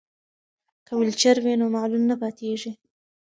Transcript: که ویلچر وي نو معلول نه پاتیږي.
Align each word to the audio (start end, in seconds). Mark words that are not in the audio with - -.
که 0.85 0.91
ویلچر 0.99 1.35
وي 1.43 1.53
نو 1.61 1.65
معلول 1.75 2.03
نه 2.09 2.15
پاتیږي. 2.21 2.71